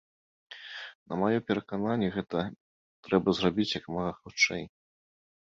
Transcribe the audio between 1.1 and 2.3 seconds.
На маё перакананне